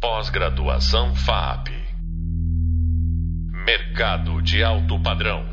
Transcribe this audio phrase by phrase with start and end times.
[0.00, 1.70] Pós-graduação FAP.
[3.66, 5.44] Mercado de alto padrão.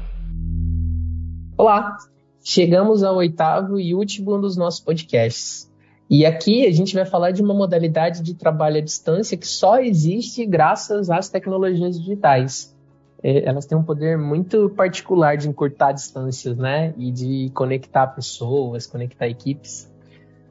[1.57, 1.97] Olá,
[2.43, 5.67] chegamos ao oitavo e último dos nossos podcasts.
[6.07, 9.79] E aqui a gente vai falar de uma modalidade de trabalho à distância que só
[9.79, 12.77] existe graças às tecnologias digitais.
[13.23, 16.93] É, elas têm um poder muito particular de encurtar distâncias, né?
[16.99, 19.91] E de conectar pessoas, conectar equipes.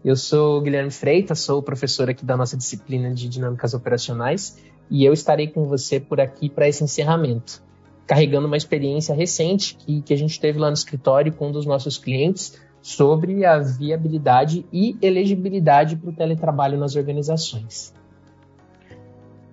[0.04, 5.14] Eu sou Guilherme Freitas, sou professor aqui da nossa disciplina de dinâmicas operacionais e eu
[5.14, 7.62] estarei com você por aqui para esse encerramento,
[8.06, 11.64] carregando uma experiência recente que, que a gente teve lá no escritório com um dos
[11.64, 17.94] nossos clientes sobre a viabilidade e elegibilidade para o teletrabalho nas organizações.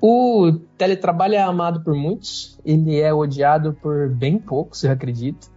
[0.02, 5.50] O teletrabalho é amado por muitos, ele é odiado por bem poucos, eu acredito.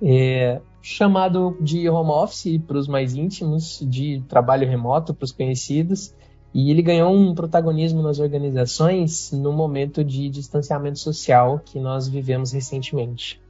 [0.00, 6.14] É, chamado de home office para os mais íntimos, de trabalho remoto para os conhecidos,
[6.54, 12.52] e ele ganhou um protagonismo nas organizações no momento de distanciamento social que nós vivemos
[12.52, 13.42] recentemente.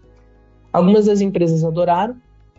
[0.72, 2.16] Algumas das empresas adoraram,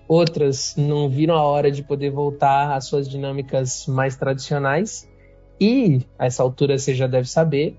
[0.07, 5.09] outras não viram a hora de poder voltar às suas dinâmicas mais tradicionais,
[5.59, 7.75] e a essa altura você já deve saber,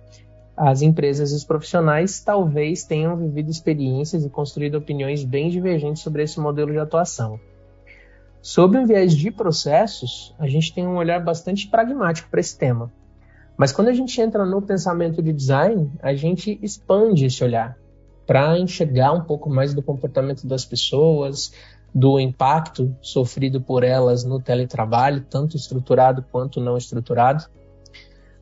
[0.59, 6.25] as empresas e os profissionais talvez tenham vivido experiências e construído opiniões bem divergentes sobre
[6.25, 7.39] esse modelo de atuação.
[8.43, 12.93] Sob um viés de processos, a gente tem um olhar bastante pragmático para esse tema.
[13.57, 17.77] Mas quando a gente entra no pensamento de design, a gente expande esse olhar
[18.27, 21.53] para enxergar um pouco mais do comportamento das pessoas,
[21.95, 27.45] do impacto sofrido por elas no teletrabalho, tanto estruturado quanto não estruturado.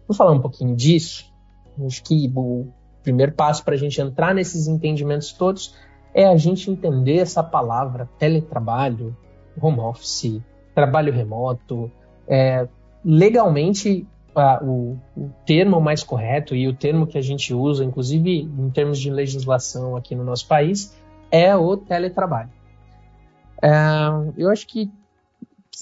[0.08, 1.35] Vou falar um pouquinho disso
[1.84, 2.66] Acho que o
[3.02, 5.74] primeiro passo para a gente entrar nesses entendimentos todos
[6.14, 9.16] é a gente entender essa palavra teletrabalho,
[9.60, 10.40] home office,
[10.74, 11.90] trabalho remoto.
[12.26, 12.66] É,
[13.04, 18.40] legalmente, a, o, o, termo mais correto e o termo que a gente usa, inclusive
[18.40, 20.96] em termos de legislação aqui no nosso país,
[21.30, 22.50] é o teletrabalho.
[23.62, 23.70] É,
[24.36, 24.90] eu acho que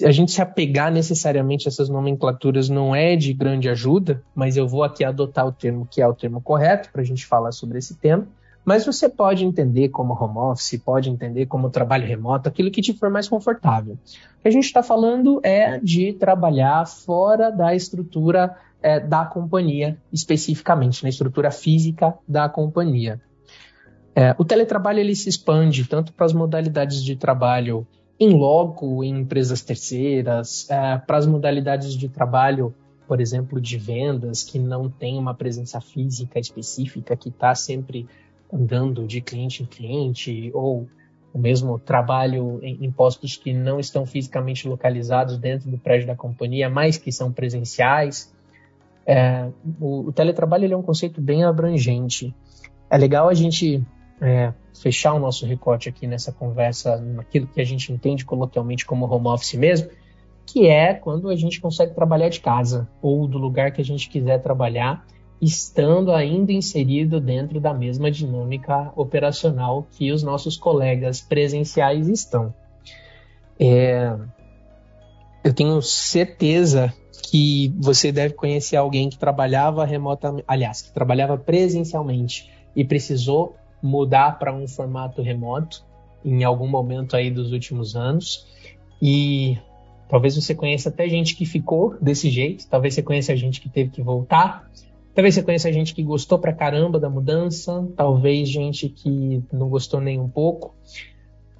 [0.02, 4.66] a gente se apegar necessariamente a essas nomenclaturas não é de grande ajuda, mas eu
[4.66, 7.78] vou aqui adotar o termo que é o termo correto para a gente falar sobre
[7.78, 8.26] esse tema.
[8.64, 12.94] Mas você pode entender como home office, pode entender como trabalho remoto, aquilo que te
[12.94, 13.94] for mais confortável.
[13.94, 19.98] O que a gente está falando é de trabalhar fora da estrutura é, da companhia,
[20.10, 23.20] especificamente, na estrutura física da companhia.
[24.16, 27.86] É, o teletrabalho ele se expande tanto para as modalidades de trabalho
[28.18, 32.74] em loco, em empresas terceiras, é, para as modalidades de trabalho,
[33.06, 38.06] por exemplo, de vendas, que não tem uma presença física específica, que está sempre
[38.52, 40.88] andando de cliente em cliente, ou
[41.32, 46.14] o mesmo trabalho em, em postos que não estão fisicamente localizados dentro do prédio da
[46.14, 48.32] companhia, mas que são presenciais.
[49.04, 49.48] É,
[49.80, 52.32] o, o, teletrabalho é um conceito bem abrangente.
[52.88, 53.84] É legal a gente
[54.20, 59.06] é, fechar o nosso recorte aqui nessa conversa, naquilo que a gente entende coloquialmente como
[59.06, 59.88] home office mesmo,
[60.46, 64.08] que é quando a gente consegue trabalhar de casa ou do lugar que a gente
[64.08, 65.06] quiser trabalhar,
[65.40, 72.54] estando ainda inserido dentro da mesma dinâmica operacional que os nossos colegas presenciais estão.
[73.58, 74.14] É,
[75.42, 76.92] eu tenho certeza
[77.30, 84.38] que você deve conhecer alguém que trabalhava remotamente, aliás, que trabalhava presencialmente e precisou mudar
[84.38, 85.84] para um formato remoto
[86.24, 88.46] em algum momento aí dos últimos anos.
[89.00, 89.58] E
[90.08, 93.90] talvez você conheça até gente que ficou desse jeito, talvez você conheça gente que teve
[93.90, 94.70] que voltar,
[95.14, 100.00] talvez você conheça gente que gostou pra caramba da mudança, talvez gente que não gostou
[100.00, 100.74] nem um pouco.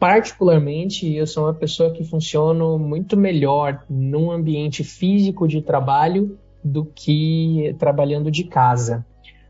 [0.01, 6.87] Particularmente, eu sou uma pessoa que funciona muito melhor num ambiente físico de trabalho do
[6.87, 9.05] que trabalhando de casa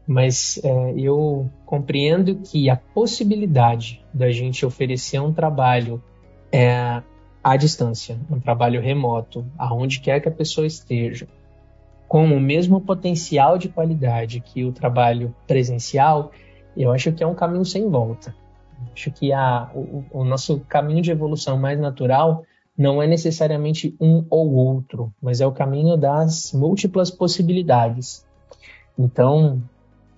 [0.07, 6.03] mas é, eu compreendo que a possibilidade da gente oferecer um trabalho
[6.53, 7.03] é,
[7.43, 11.27] à distância, um trabalho remoto, aonde quer que a pessoa esteja,
[12.07, 16.31] com o mesmo potencial de qualidade que o trabalho presencial,
[16.77, 18.35] eu acho que é um caminho sem volta.
[18.93, 22.45] Acho que a, o, o nosso caminho de evolução mais natural
[22.77, 28.27] não é necessariamente um ou outro, mas é o caminho das múltiplas possibilidades.
[28.99, 29.63] Então,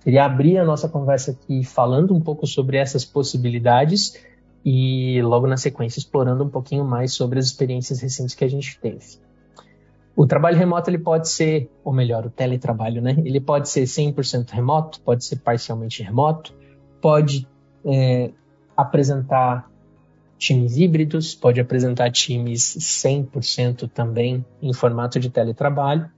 [0.07, 4.17] Queria abrir a nossa conversa aqui falando um pouco sobre essas possibilidades
[4.63, 8.79] e logo na sequência explorando um pouquinho mais sobre as experiências recentes que a gente
[8.79, 9.19] teve.
[10.15, 13.17] O trabalho remoto ele pode ser, ou melhor, o teletrabalho, né?
[13.17, 16.53] Ele pode ser 100% remoto, pode ser parcialmente remoto,
[17.01, 17.45] pode
[17.83, 18.31] é,
[18.77, 19.69] apresentar
[20.37, 26.09] times híbridos, pode apresentar times 100% também em formato de teletrabalho.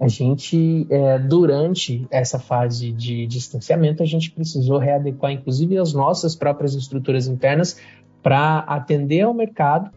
[0.00, 6.34] A gente, é, durante essa fase de distanciamento, a gente precisou readequar, inclusive, as nossas
[6.34, 7.78] próprias estruturas internas
[8.22, 9.90] para atender ao mercado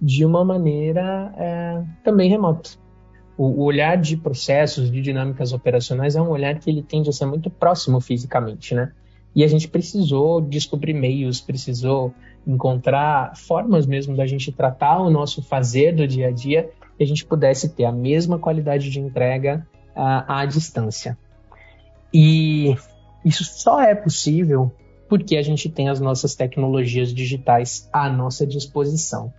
[0.00, 2.70] de uma maneira é, também remota.
[3.36, 7.12] O, o olhar de processos, de dinâmicas operacionais é um olhar que ele tende a
[7.12, 8.92] ser muito próximo fisicamente, né?
[9.36, 12.14] E a gente precisou descobrir meios, precisou
[12.46, 16.70] encontrar formas mesmo da gente tratar o nosso fazer do dia a dia
[17.00, 19.66] que a gente pudesse ter a mesma qualidade de entrega
[19.96, 21.16] uh, à distância.
[22.12, 22.76] E
[23.24, 24.70] isso só é possível
[25.08, 29.32] porque a gente tem as nossas tecnologias digitais à nossa disposição.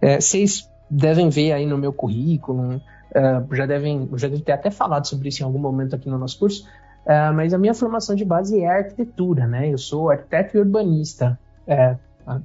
[0.00, 4.70] É, vocês devem ver aí no meu currículo, uh, já devem, já devem ter até
[4.70, 6.66] falado sobre isso em algum momento aqui no nosso curso,
[7.04, 9.70] uh, mas a minha formação de base é arquitetura, né?
[9.70, 11.98] Eu sou arquiteto e urbanista, é,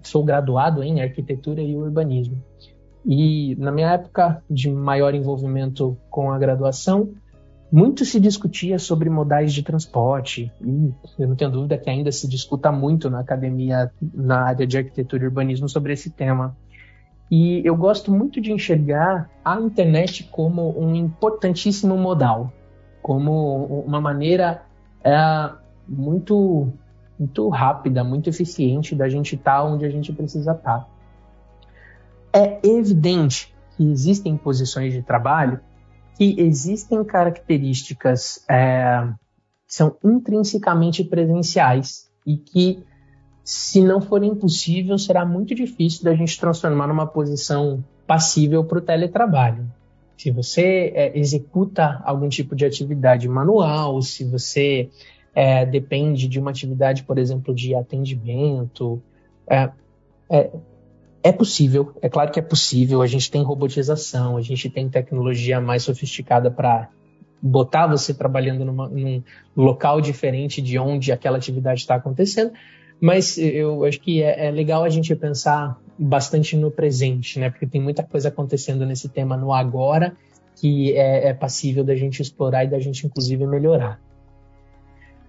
[0.03, 2.43] sou graduado em arquitetura e urbanismo.
[3.07, 7.13] E na minha época de maior envolvimento com a graduação,
[7.71, 12.27] muito se discutia sobre modais de transporte, e eu não tenho dúvida que ainda se
[12.27, 16.55] discuta muito na academia, na área de arquitetura e urbanismo, sobre esse tema.
[17.31, 22.51] E eu gosto muito de enxergar a internet como um importantíssimo modal,
[23.01, 24.63] como uma maneira
[25.01, 25.49] é,
[25.87, 26.73] muito,
[27.17, 30.79] muito rápida, muito eficiente da gente estar tá onde a gente precisa estar.
[30.79, 30.96] Tá.
[32.37, 35.59] É evidente que existem posições de trabalho
[36.15, 39.07] que existem características é,
[39.67, 42.83] que são intrinsecamente presenciais e que,
[43.43, 48.81] se não for impossível, será muito difícil da gente transformar numa posição passível para o
[48.81, 49.71] teletrabalho.
[50.15, 54.91] Se você é, executa algum tipo de atividade manual, se você
[55.33, 59.01] é, depende de uma atividade, por exemplo, de atendimento,
[59.49, 59.71] é,
[61.23, 63.01] é possível, é claro que é possível.
[63.01, 66.89] A gente tem robotização, a gente tem tecnologia mais sofisticada para
[67.41, 69.21] botar você trabalhando numa, num
[69.55, 72.51] local diferente de onde aquela atividade está acontecendo.
[72.99, 77.49] Mas eu acho que é, é, legal a gente pensar bastante no presente, né?
[77.49, 80.15] Porque tem muita coisa acontecendo nesse tema no agora
[80.55, 83.99] que é, é passível da gente explorar e da gente inclusive melhorar.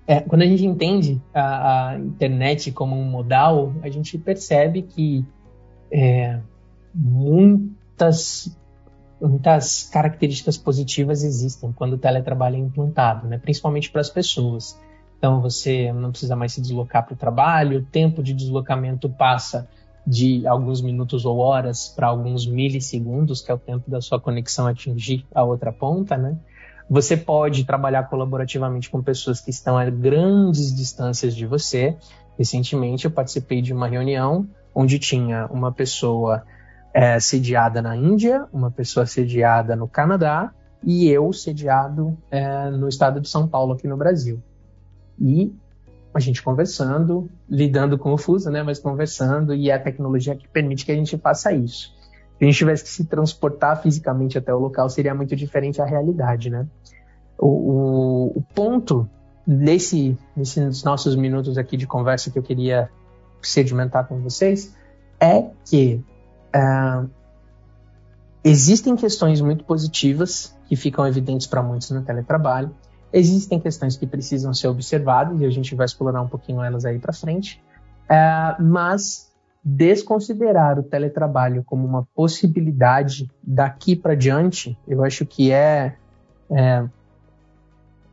[0.07, 5.23] É, quando a gente entende a, a internet como um modal, a gente percebe que
[5.91, 6.41] é,
[6.95, 8.57] muitas,
[9.21, 13.39] muitas características positivas existem quando o teletrabalho é implantado, né?
[13.39, 14.79] principalmente para as pessoas.
[15.19, 19.69] Então você não precisa mais se deslocar para o trabalho, o tempo de deslocamento passa
[20.07, 24.67] de alguns minutos ou horas para alguns milissegundos, que é o tempo da sua conexão
[24.67, 26.39] atingir a outra ponta, né?
[26.89, 31.95] Você pode trabalhar colaborativamente com pessoas que estão a grandes distâncias de você.
[32.39, 34.49] Recentemente eu participei de uma reunião
[34.79, 36.45] onde tinha uma pessoa
[36.95, 40.53] é, sediada na Índia, uma pessoa sediada no Canadá
[40.85, 44.41] e eu sediado é, no estado de São Paulo, aqui no Brasil.
[45.21, 45.53] E
[46.15, 50.47] a gente conversando, lidando com o fuso, né, mas conversando, e é a tecnologia que
[50.47, 51.93] permite que a gente faça isso.
[52.39, 55.85] Se a gente tivesse que se transportar fisicamente até o local, seria muito diferente a
[55.85, 56.69] realidade, né?
[57.37, 59.11] O, o, o ponto
[59.45, 62.89] nesse, nesses nossos minutos aqui de conversa que eu queria
[63.43, 64.75] sedimentar com vocês
[65.21, 66.05] é que
[66.55, 67.09] uh,
[68.45, 72.75] existem questões muito positivas que ficam evidentes para muitos no teletrabalho,
[73.13, 76.99] existem questões que precisam ser observadas e a gente vai explorar um pouquinho elas aí
[76.99, 77.63] para frente,
[78.05, 79.29] uh, mas
[79.65, 85.97] desconsiderar o teletrabalho como uma possibilidade daqui para diante, eu acho que é,
[86.51, 86.89] é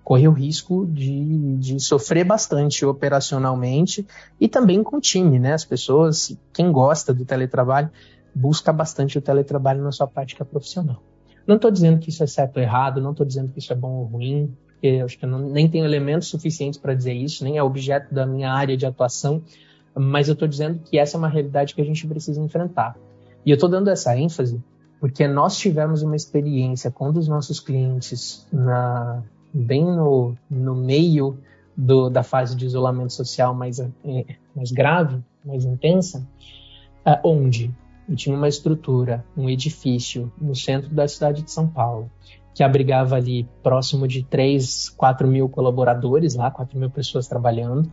[0.05, 4.05] corre o risco de, de sofrer bastante operacionalmente
[4.39, 5.53] e também com o time, né?
[5.53, 7.89] As pessoas, quem gosta do teletrabalho,
[8.33, 11.01] busca bastante o teletrabalho na sua prática profissional.
[11.47, 13.75] Não estou dizendo que isso é certo ou errado, não estou dizendo que isso é
[13.75, 17.13] bom ou ruim, porque eu acho que eu não, nem tenho elementos suficientes para dizer
[17.13, 19.41] isso, nem é objeto da minha área de atuação,
[19.95, 22.95] mas eu estou dizendo que essa é uma realidade que a gente precisa enfrentar.
[23.43, 24.61] E eu estou dando essa ênfase
[24.99, 29.23] porque nós tivemos uma experiência com um dos nossos clientes na,
[29.55, 31.37] bem no, no meio
[31.75, 33.89] do, da fase de isolamento social mais, é,
[34.53, 36.27] mais grave, mais intensa,
[37.05, 37.73] é, onde
[38.15, 42.11] tinha uma estrutura, um edifício no centro da cidade de São Paulo,
[42.53, 47.91] que abrigava ali próximo de 3, 4 mil colaboradores lá, 4 mil pessoas trabalhando.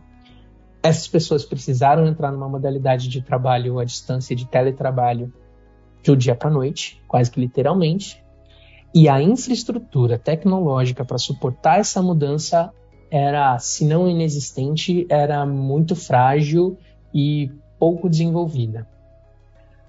[0.81, 5.33] Essas pessoas precisaram entrar numa modalidade de trabalho à distância, de teletrabalho,
[6.01, 8.22] de dia para noite, quase que literalmente,
[8.93, 12.71] e a infraestrutura tecnológica para suportar essa mudança
[13.09, 16.77] era, se não inexistente, era muito frágil
[17.13, 18.87] e pouco desenvolvida.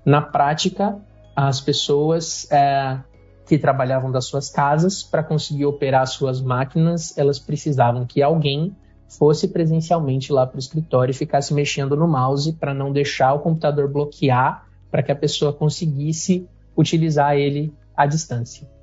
[0.05, 0.99] Na prática,
[1.37, 2.99] as pessoas é,
[3.47, 8.75] que trabalhavam das suas casas, para conseguir operar suas máquinas, elas precisavam que alguém
[9.09, 13.41] fosse presencialmente lá para o escritório e ficasse mexendo no mouse para não deixar o
[13.41, 18.74] computador bloquear, para que a pessoa conseguisse utilizar ele à distância.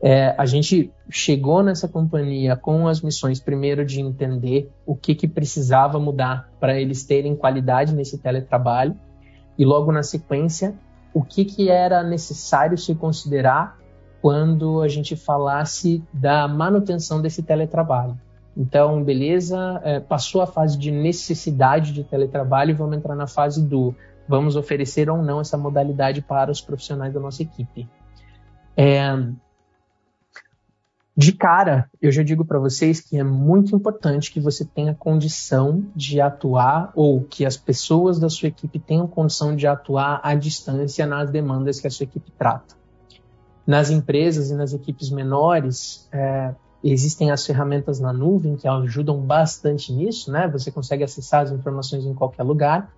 [0.00, 5.26] É, a gente chegou nessa companhia com as missões, primeiro, de entender o que, que
[5.26, 8.96] precisava mudar para eles terem qualidade nesse teletrabalho,
[9.58, 10.74] e logo na sequência,
[11.12, 13.76] o que, que era necessário se considerar
[14.22, 18.16] quando a gente falasse da manutenção desse teletrabalho.
[18.56, 23.94] Então, beleza, é, passou a fase de necessidade de teletrabalho vamos entrar na fase do
[24.28, 27.88] vamos oferecer ou não essa modalidade para os profissionais da nossa equipe.
[28.76, 29.16] É,
[31.18, 35.84] de cara, eu já digo para vocês que é muito importante que você tenha condição
[35.92, 41.04] de atuar ou que as pessoas da sua equipe tenham condição de atuar à distância
[41.06, 42.76] nas demandas que a sua equipe trata.
[43.66, 49.92] Nas empresas e nas equipes menores, é, existem as ferramentas na nuvem que ajudam bastante
[49.92, 50.46] nisso, né?
[50.46, 52.92] Você consegue acessar as informações em qualquer lugar.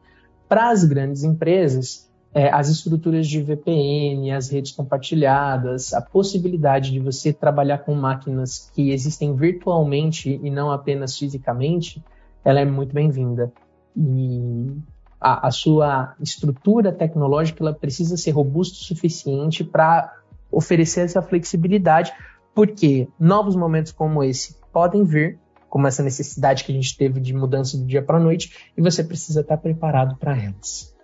[0.46, 7.00] Para as grandes empresas, é, as estruturas de VPN, as redes compartilhadas, a possibilidade de
[7.00, 12.02] você trabalhar com máquinas que existem virtualmente e não apenas fisicamente,
[12.44, 13.52] ela é muito bem-vinda.
[13.96, 14.76] E
[15.20, 20.16] a, a, sua estrutura tecnológica ela precisa ser robusta o suficiente para
[20.52, 22.12] oferecer essa flexibilidade,
[22.54, 27.34] porque novos momentos como esse podem vir, como essa necessidade que a gente teve de
[27.34, 30.94] mudança do dia para a noite, e você precisa estar preparado para elas.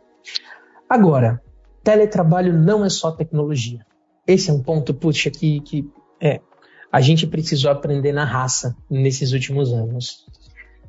[0.88, 1.42] Agora,
[1.82, 3.84] teletrabalho não é só tecnologia.
[4.26, 5.88] Esse é um ponto, puxa, que, que
[6.20, 6.40] é,
[6.90, 10.26] a gente precisou aprender na raça nesses últimos anos.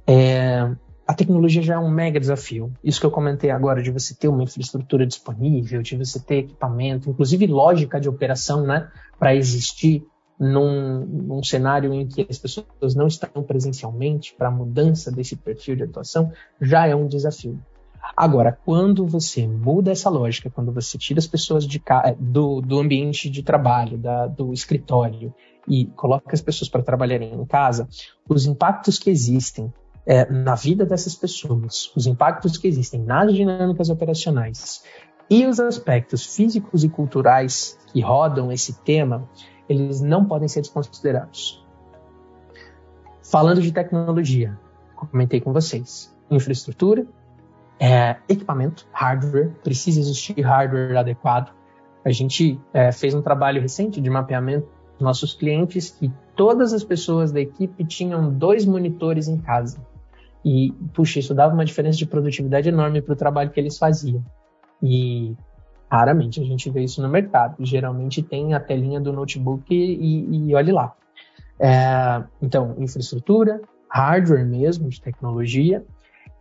[0.07, 0.71] É,
[1.07, 2.73] a tecnologia já é um mega desafio.
[2.83, 7.09] Isso que eu comentei agora, de você ter uma infraestrutura disponível, de você ter equipamento,
[7.09, 10.05] inclusive lógica de operação, né, para existir
[10.39, 15.75] num, num, cenário em que as pessoas não estão presencialmente, para a mudança desse perfil
[15.75, 17.59] de atuação, já é um desafio.
[18.17, 21.79] Agora, quando você muda essa lógica, quando você tira as pessoas de,
[22.17, 25.31] do, do ambiente de trabalho, da, do escritório,
[25.67, 27.87] e coloca as pessoas para trabalharem em casa,
[28.27, 29.71] os impactos que existem
[30.03, 34.83] é, na vida dessas pessoas, os impactos que existem nas dinâmicas operacionais
[35.29, 39.29] e os aspectos físicos e culturais que rodam esse tema,
[39.69, 41.63] eles não podem ser desconsiderados.
[43.21, 44.57] Falando de tecnologia,
[44.95, 47.05] comentei com vocês, infraestrutura,
[47.79, 51.53] é, equipamento, hardware, precisa existir hardware adequado.
[52.03, 56.83] A gente é, fez um trabalho recente de mapeamento dos nossos clientes que todas as
[56.83, 59.79] pessoas da equipe tinham dois monitores em casa.
[60.43, 64.23] E, puxa, isso dava uma diferença de produtividade enorme para o trabalho que eles faziam.
[64.81, 65.35] E
[65.91, 67.55] raramente a gente vê isso no mercado.
[67.59, 70.93] Geralmente tem a telinha do notebook e, e olhe lá.
[71.59, 75.83] É, então, infraestrutura, hardware mesmo, de tecnologia,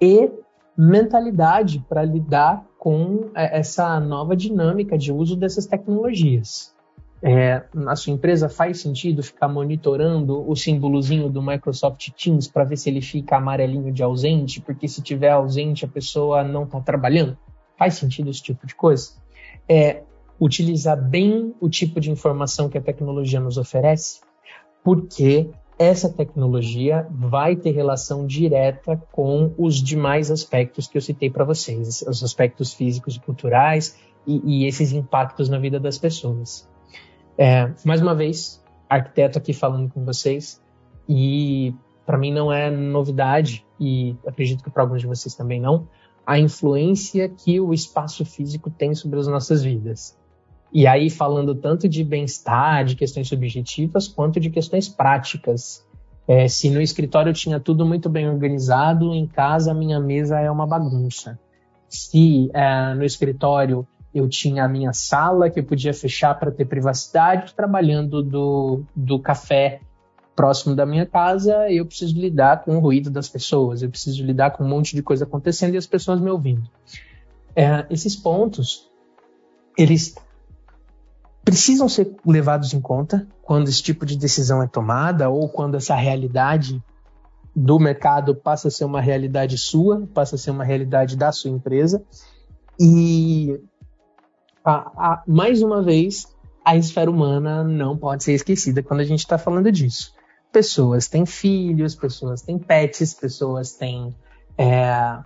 [0.00, 0.30] e
[0.76, 6.74] mentalidade para lidar com é, essa nova dinâmica de uso dessas tecnologias.
[7.22, 12.76] É, na sua empresa faz sentido ficar monitorando o símbolozinho do Microsoft Teams para ver
[12.76, 17.36] se ele fica amarelinho de ausente, porque se tiver ausente a pessoa não está trabalhando?
[17.78, 19.12] Faz sentido esse tipo de coisa?
[19.68, 20.02] É,
[20.38, 24.20] utilizar bem o tipo de informação que a tecnologia nos oferece,
[24.84, 31.44] porque essa tecnologia vai ter relação direta com os demais aspectos que eu citei para
[31.44, 36.68] vocês, os aspectos físicos e culturais e, e, esses impactos na vida das pessoas.
[37.36, 40.62] É, mais uma vez, arquiteto aqui falando com vocês,
[41.06, 41.74] e
[42.06, 45.86] para mim não é novidade, e acredito que para alguns de vocês também não,
[46.26, 50.18] a influência que o espaço físico tem sobre as nossas vidas.
[50.72, 55.84] E aí, falando tanto de bem-estar, de questões subjetivas, quanto de questões práticas.
[56.28, 60.40] É, se no escritório eu tinha tudo muito bem organizado, em casa a minha mesa
[60.40, 61.38] é uma bagunça.
[61.88, 66.64] Se é, no escritório eu tinha a minha sala que eu podia fechar para ter
[66.64, 69.80] privacidade, trabalhando do, do café
[70.34, 74.50] próximo da minha casa, eu preciso lidar com o ruído das pessoas, eu preciso lidar
[74.50, 76.68] com um monte de coisa acontecendo e as pessoas me ouvindo.
[77.54, 78.90] É, esses pontos,
[79.78, 80.14] eles
[81.46, 85.94] precisam ser levados em conta quando esse tipo de decisão é tomada ou quando essa
[85.94, 86.82] realidade
[87.54, 91.52] do mercado passa a ser uma realidade sua, passa a ser uma realidade da sua
[91.52, 92.04] empresa.
[92.80, 93.60] E,
[94.64, 96.26] a, a, mais uma vez,
[96.64, 100.12] a esfera humana não pode ser esquecida quando a gente está falando disso.
[100.50, 104.12] Pessoas têm filhos, pessoas têm pets, pessoas têm
[104.58, 105.16] é,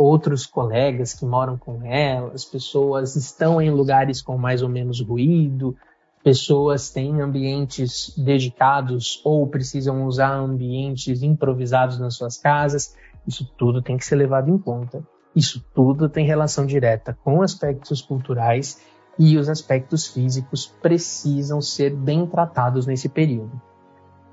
[0.00, 5.76] outros colegas que moram com elas, pessoas estão em lugares com mais ou menos ruído,
[6.24, 12.96] pessoas têm ambientes dedicados ou precisam usar ambientes improvisados nas suas casas.
[13.28, 15.06] Isso tudo tem que ser levado em conta.
[15.36, 18.80] Isso tudo tem relação direta com aspectos culturais
[19.18, 23.60] e os aspectos físicos precisam ser bem tratados nesse período.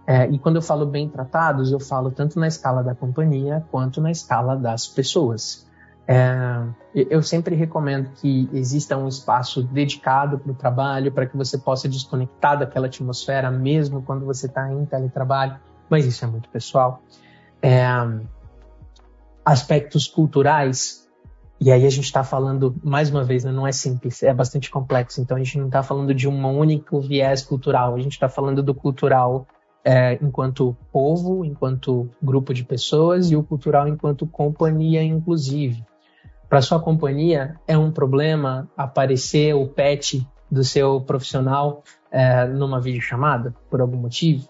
[0.08, 4.00] É, e quando eu falo bem tratados, eu falo tanto na escala da companhia quanto
[4.00, 5.68] na escala das pessoas.
[6.08, 6.64] É,
[6.96, 11.90] eu sempre recomendo que exista um espaço dedicado para o trabalho, para que você possa
[11.90, 15.60] desconectar daquela atmosfera, mesmo quando você está em teletrabalho,
[15.90, 17.02] mas isso é muito pessoal.
[17.62, 17.86] É,
[19.44, 21.06] aspectos culturais,
[21.60, 24.72] e aí a gente está falando, mais uma vez, né, não é simples, é bastante
[24.72, 28.30] complexo, então a gente não está falando de um único viés cultural, a gente está
[28.30, 29.46] falando do cultural
[29.88, 35.82] é, enquanto povo, enquanto grupo de pessoas, e o cultural enquanto companhia, inclusive
[36.50, 43.54] para sua companhia é um problema aparecer o pet do seu profissional é, numa videochamada,
[43.70, 44.48] por algum motivo?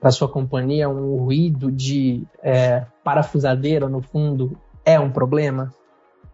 [0.00, 5.72] Para sua companhia, um ruído de é, parafusadeira no fundo é um problema?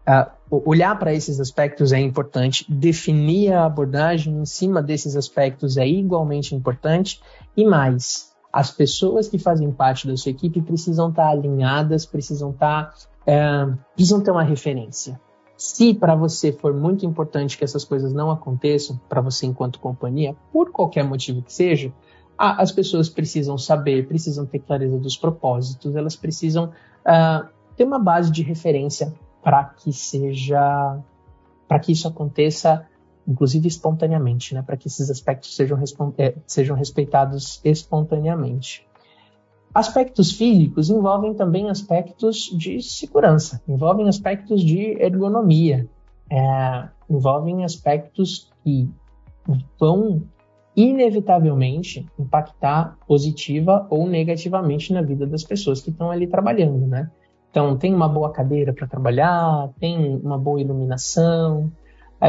[0.05, 5.87] É, olhar para esses aspectos é importante, definir a abordagem em cima desses aspectos é
[5.87, 7.21] igualmente importante,
[7.55, 12.93] e mais, as pessoas que fazem parte da sua equipe precisam estar alinhadas, precisam estar
[13.25, 15.19] é, precisam ter uma referência.
[15.57, 20.35] Se para você for muito importante que essas coisas não aconteçam, para você enquanto companhia,
[20.51, 21.91] por qualquer motivo que seja,
[22.37, 28.31] as pessoas precisam saber, precisam ter clareza dos propósitos, elas precisam uh, ter uma base
[28.31, 30.99] de referência para que seja,
[31.67, 32.85] para que isso aconteça,
[33.27, 34.61] inclusive espontaneamente, né?
[34.61, 35.79] Para que esses aspectos sejam,
[36.17, 38.85] é, sejam respeitados espontaneamente.
[39.73, 45.87] Aspectos físicos envolvem também aspectos de segurança, envolvem aspectos de ergonomia,
[46.29, 48.89] é, envolvem aspectos que
[49.79, 50.23] vão
[50.75, 57.11] inevitavelmente impactar positiva ou negativamente na vida das pessoas que estão ali trabalhando, né?
[57.49, 61.71] Então, tem uma boa cadeira para trabalhar, tem uma boa iluminação,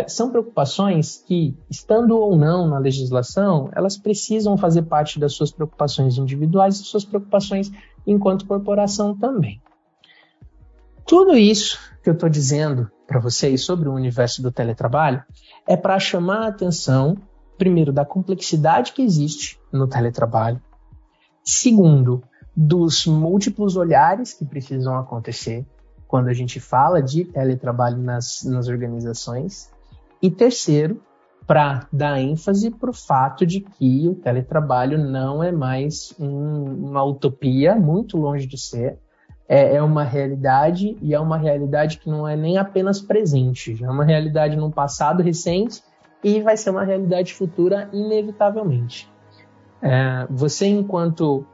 [0.09, 6.19] são preocupações que, estando ou não na legislação, elas precisam fazer parte das suas preocupações
[6.19, 7.71] individuais e suas preocupações
[8.07, 9.63] enquanto corporação também.
[11.07, 15.23] Tudo isso que eu estou dizendo para vocês sobre o universo do teletrabalho
[15.67, 17.17] é para chamar a atenção,
[17.59, 20.61] primeiro, da complexidade que existe no teletrabalho,
[21.43, 22.23] segundo,
[22.57, 25.67] dos múltiplos olhares que precisam acontecer
[26.07, 29.74] quando a gente fala de teletrabalho nas, nas organizações,
[30.25, 31.03] e terceiro,
[31.47, 37.05] para dar ênfase para o fato de que o teletrabalho não é mais um, uma
[37.05, 38.99] utopia, muito longe de ser,
[39.47, 43.91] é, é, uma realidade e é uma realidade que não é nem apenas presente, é
[43.91, 45.83] uma realidade no passado recente
[46.23, 49.07] e vai ser uma realidade futura inevitavelmente.
[49.83, 51.45] É, você enquanto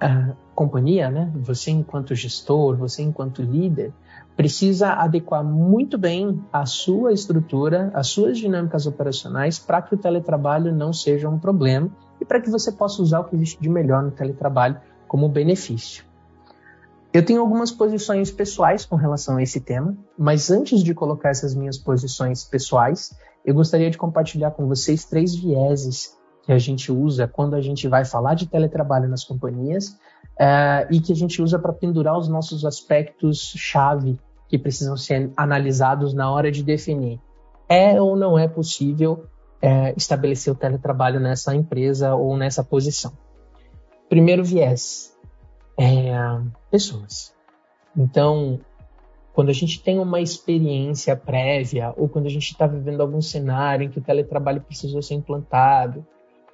[0.00, 1.32] é, companhia, né?
[1.34, 3.92] Você enquanto gestor, você enquanto líder,
[4.36, 10.74] precisa adequar muito bem a sua estrutura, as suas dinâmicas operacionais para que o teletrabalho
[10.74, 14.02] não seja um problema e para que você possa usar o que existe de melhor
[14.02, 16.04] no teletrabalho como benefício.
[17.14, 21.54] Eu tenho algumas posições pessoais com relação a esse tema, mas antes de colocar essas
[21.54, 27.26] minhas posições pessoais, eu gostaria de compartilhar com vocês três vieses que a gente usa
[27.26, 29.88] quando a gente vai falar de teletrabalho nas companhias
[30.38, 34.18] uh, e que a gente usa para pendurar os nossos aspectos-chave
[34.48, 37.20] que precisam ser analisados na hora de definir
[37.68, 39.26] é ou não é possível
[39.60, 43.12] é, estabelecer o teletrabalho nessa empresa ou nessa posição.
[44.08, 45.12] Primeiro viés,
[45.78, 46.12] é,
[46.70, 47.34] pessoas.
[47.96, 48.60] Então,
[49.32, 53.84] quando a gente tem uma experiência prévia ou quando a gente está vivendo algum cenário
[53.84, 56.06] em que o teletrabalho precisou ser implantado,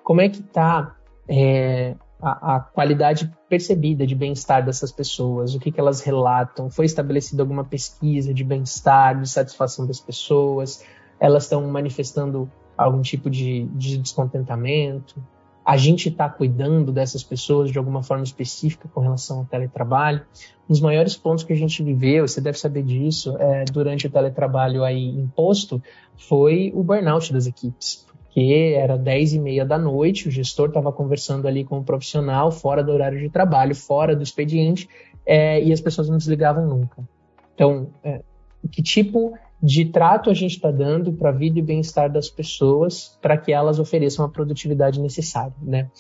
[0.02, 0.96] como é que está
[1.28, 6.86] é, a, a qualidade percebida de bem-estar dessas pessoas, o que, que elas relatam, foi
[6.86, 10.84] estabelecida alguma pesquisa de bem-estar, de satisfação das pessoas,
[11.18, 15.22] elas estão manifestando algum tipo de, de descontentamento,
[15.64, 20.22] a gente está cuidando dessas pessoas de alguma forma específica com relação ao teletrabalho.
[20.68, 24.10] Um dos maiores pontos que a gente viveu, você deve saber disso, é, durante o
[24.10, 25.80] teletrabalho aí imposto,
[26.16, 30.90] foi o burnout das equipes porque era 10 e meia da noite, o gestor estava
[30.90, 34.88] conversando ali com o profissional, fora do horário de trabalho, fora do expediente,
[35.26, 37.06] é, e as pessoas não desligavam nunca.
[37.54, 38.22] Então, é,
[38.70, 43.18] que tipo de trato a gente está dando para a vida e bem-estar das pessoas
[43.20, 45.90] para que elas ofereçam a produtividade necessária, né?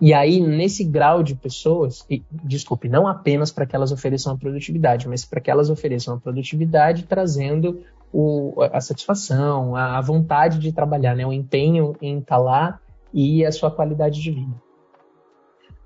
[0.00, 4.36] E aí, nesse grau de pessoas, e, desculpe, não apenas para que elas ofereçam a
[4.36, 7.82] produtividade, mas para que elas ofereçam a produtividade trazendo
[8.12, 11.26] o, a satisfação, a, vontade de trabalhar, né?
[11.26, 12.80] o empenho em estar tá lá
[13.12, 14.54] e a sua qualidade de vida.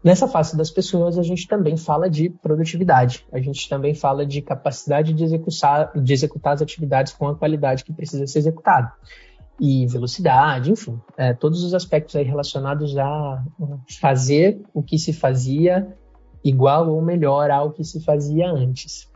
[0.04, 4.42] Nessa face das pessoas, a gente também fala de produtividade, a gente também fala de
[4.42, 8.92] capacidade de de executar as atividades com a qualidade que precisa ser executada.
[9.64, 13.44] E velocidade, enfim, é, todos os aspectos aí relacionados a
[14.00, 15.96] fazer o que se fazia
[16.44, 19.08] igual ou melhor ao que se fazia antes.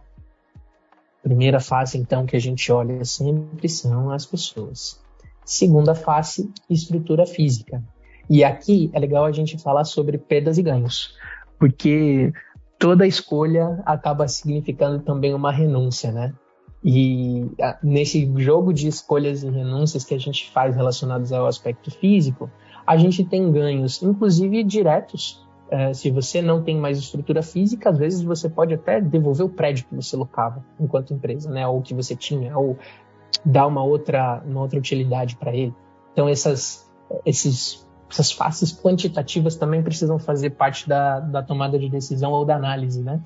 [1.21, 5.01] Primeira face, então, que a gente olha sempre são as pessoas.
[5.45, 7.83] Segunda face, estrutura física.
[8.31, 11.17] E aqui é legal a gente falar sobre perdas e ganhos,
[11.59, 12.33] porque
[12.79, 16.33] toda escolha acaba significando também uma renúncia, né?
[16.88, 17.51] E
[17.83, 22.49] nesse jogo de escolhas e renúncias que a gente faz relacionados ao aspecto físico,
[22.87, 25.44] a gente tem ganhos, inclusive diretos.
[25.68, 29.49] É, se você não tem mais estrutura física, às vezes você pode até devolver o
[29.49, 31.66] prédio que você locava enquanto empresa, né?
[31.66, 32.79] Ou que você tinha, ou
[33.44, 35.75] dar uma outra, uma outra utilidade para ele.
[36.12, 36.88] Então essas,
[37.25, 42.55] esses essas faces quantitativas também precisam fazer parte da, da tomada de decisão ou da
[42.55, 43.20] análise, né?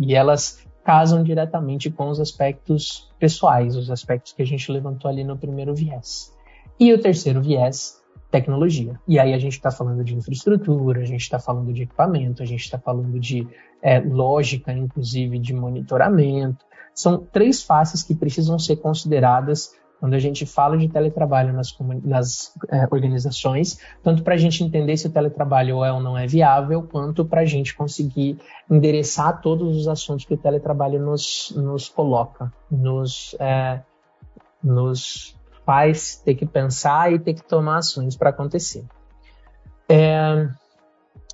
[0.00, 5.24] E, elas casam diretamente com os aspectos pessoais, os aspectos que a gente levantou ali
[5.24, 6.32] no primeiro viés.
[6.78, 9.00] E o terceiro viés, tecnologia.
[9.06, 12.46] E aí a gente está falando de infraestrutura, a gente está falando de equipamento, a
[12.46, 13.48] gente está falando de
[13.80, 16.64] é, lógica, inclusive de monitoramento.
[16.94, 22.52] São três faces que precisam ser consideradas quando a gente fala de teletrabalho nas, nas
[22.68, 26.82] é, organizações, tanto para a gente entender se o teletrabalho é ou não é viável,
[26.82, 28.38] quanto para a gente conseguir
[28.70, 33.80] endereçar todos os assuntos que o teletrabalho nos, nos coloca, nos, é,
[34.62, 38.84] nos faz ter que pensar e ter que tomar ações para acontecer.
[39.88, 40.46] É,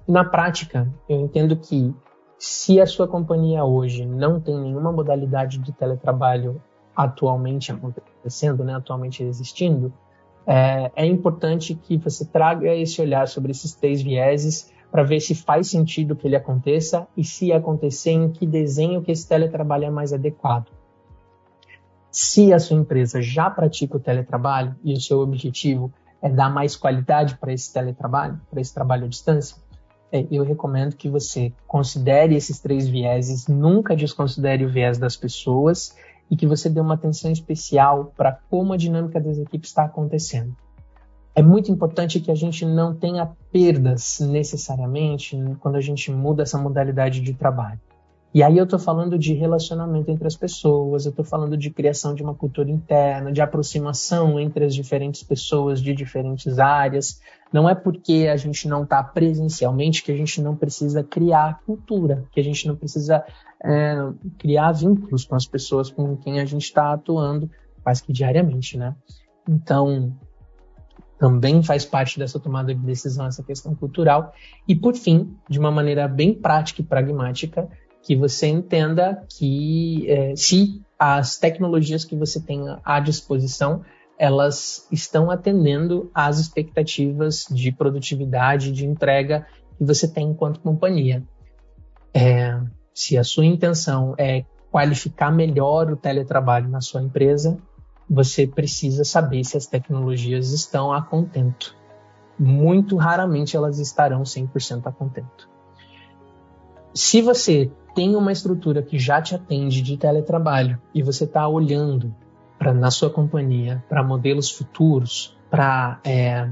[0.06, 1.92] na prática, eu entendo que
[2.38, 6.62] se a sua companhia hoje não tem nenhuma modalidade de teletrabalho
[6.94, 7.72] atualmente
[8.20, 9.92] acontecendo, né, atualmente existindo,
[10.46, 15.34] é, é importante que você traga esse olhar sobre esses três vieses para ver se
[15.34, 19.90] faz sentido que ele aconteça e se acontecer, em que desenho que esse teletrabalho é
[19.90, 20.70] mais adequado.
[22.10, 26.74] Se a sua empresa já pratica o teletrabalho e o seu objetivo é dar mais
[26.74, 29.56] qualidade para esse teletrabalho, para esse trabalho à distância,
[30.12, 35.94] é, eu recomendo que você considere esses três vieses, nunca desconsidere o viés das pessoas
[36.30, 40.54] e que você dê uma atenção especial para como a dinâmica das equipes está acontecendo.
[41.34, 46.58] É muito importante que a gente não tenha perdas necessariamente quando a gente muda essa
[46.58, 47.80] modalidade de trabalho.
[48.32, 52.14] E aí eu estou falando de relacionamento entre as pessoas, eu estou falando de criação
[52.14, 57.20] de uma cultura interna, de aproximação entre as diferentes pessoas de diferentes áreas.
[57.52, 62.24] Não é porque a gente não está presencialmente que a gente não precisa criar cultura,
[62.30, 63.24] que a gente não precisa
[63.64, 63.96] é,
[64.38, 67.50] criar vínculos com as pessoas com quem a gente está atuando,
[67.82, 68.94] quase que diariamente, né?
[69.48, 70.16] Então,
[71.18, 74.32] também faz parte dessa tomada de decisão essa questão cultural.
[74.68, 77.68] E, por fim, de uma maneira bem prática e pragmática,
[78.02, 83.82] que você entenda que é, se as tecnologias que você tem à disposição
[84.20, 89.46] elas estão atendendo às expectativas de produtividade, de entrega
[89.78, 91.22] que você tem enquanto companhia.
[92.12, 92.60] É,
[92.92, 97.56] se a sua intenção é qualificar melhor o teletrabalho na sua empresa,
[98.08, 101.74] você precisa saber se as tecnologias estão a contento.
[102.38, 105.48] Muito raramente elas estarão 100% a contento.
[106.92, 112.14] Se você tem uma estrutura que já te atende de teletrabalho e você está olhando
[112.58, 116.48] para na sua companhia para modelos futuros, para é,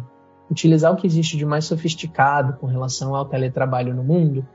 [0.51, 4.47] utilizar o que existe de mais sofisticado com relação ao teletrabalho no mundo,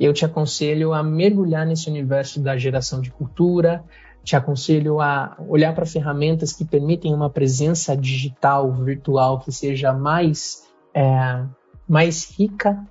[0.00, 3.84] eu te aconselho a mergulhar nesse universo da geração de cultura,
[4.24, 10.66] te aconselho a olhar para ferramentas que permitem uma presença digital, virtual, que seja mais,
[10.94, 11.44] é,
[11.88, 12.84] mais rica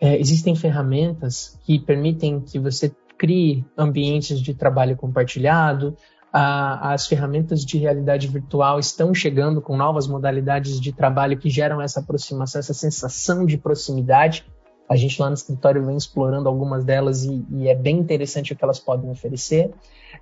[0.00, 5.96] é, existem ferramentas que permitem que você crie ambientes de trabalho compartilhado.
[6.32, 11.80] Ah, as ferramentas de realidade virtual estão chegando com novas modalidades de trabalho que geram
[11.80, 14.44] essa aproximação, essa sensação de proximidade.
[14.88, 18.56] A gente lá no escritório vem explorando algumas delas e, e, é bem interessante o
[18.56, 19.72] que elas podem oferecer.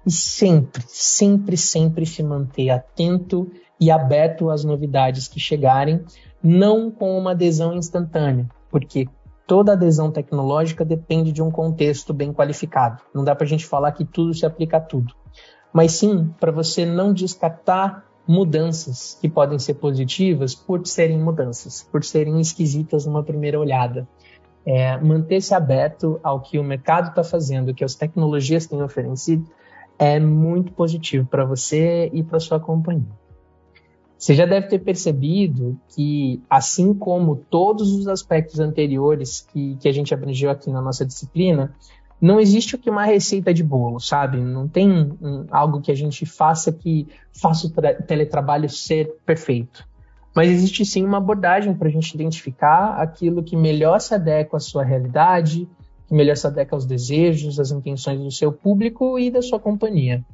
[0.07, 6.05] E sempre, sempre, sempre se manter atento e aberto às novidades que chegarem,
[6.43, 9.09] não com uma adesão instantânea, porque
[9.47, 13.03] toda adesão tecnológica depende de um contexto bem qualificado.
[13.15, 15.15] Não dá para a gente falar que tudo se aplica a tudo.
[15.73, 22.03] Mas sim para você não descartar mudanças que podem ser positivas por serem mudanças, por
[22.03, 24.09] serem esquisitas numa primeira olhada.
[24.67, 29.47] É, Manter-se aberto ao que o mercado está fazendo, que as tecnologias têm oferecido,
[29.99, 33.24] é muito positivo para você e para sua companhia.
[34.19, 39.93] Você já deve ter percebido que, assim como todos os aspectos anteriores que, que a
[39.93, 41.75] gente aprendeu aqui na nossa disciplina,
[42.21, 44.39] não existe o que uma receita de bolo, sabe?
[44.39, 47.07] Não tem um, algo que a gente faça que
[47.39, 47.71] faça o
[48.07, 49.87] teletrabalho ser perfeito.
[50.35, 54.61] Mas existe sim uma abordagem para a gente identificar aquilo que melhor se adequa à
[54.61, 55.69] sua realidade,
[56.09, 60.25] que melhor se adequa aos desejos, às intenções do seu público e da sua companhia.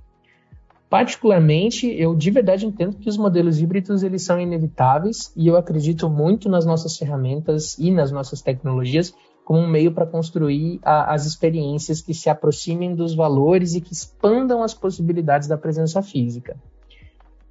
[0.90, 6.10] Particularmente, eu de verdade entendo que os modelos híbridos eles são inevitáveis e eu acredito
[6.10, 11.26] muito nas nossas ferramentas e nas nossas tecnologias como um meio para construir a, as
[11.26, 16.60] experiências que se aproximem dos valores e que expandam as possibilidades da presença física.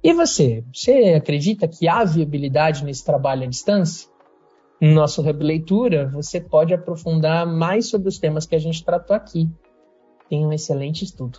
[0.04, 0.62] E você?
[0.72, 4.08] Você acredita que há viabilidade nesse trabalho à distância?
[4.78, 9.16] No nosso Hub Leitura, você pode aprofundar mais sobre os temas que a gente tratou
[9.16, 9.48] aqui.
[10.28, 11.38] Tem um excelente estudo.